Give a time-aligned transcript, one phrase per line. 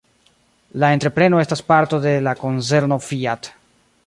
[0.83, 3.53] La entrepreno estas parto de la konzerno Fiat.